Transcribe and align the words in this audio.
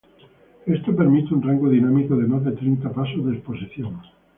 Esto 0.65 0.95
permite 0.95 1.31
un 1.31 1.43
rango 1.43 1.69
dinámico 1.69 2.15
de 2.15 2.25
más 2.25 2.43
de 2.43 2.53
treinta 2.53 2.91
pasos 2.91 3.23
de 3.23 3.33
exposición. 3.35 4.01